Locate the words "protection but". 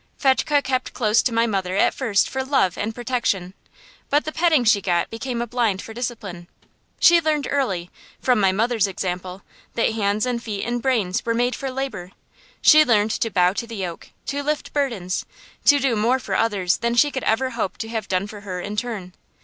2.95-4.25